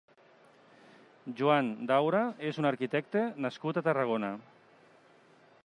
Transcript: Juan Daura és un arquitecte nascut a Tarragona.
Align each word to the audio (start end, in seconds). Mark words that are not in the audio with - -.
Juan 1.41 1.69
Daura 1.91 2.21
és 2.51 2.61
un 2.63 2.69
arquitecte 2.71 3.23
nascut 3.47 3.81
a 3.81 3.85
Tarragona. 3.89 4.33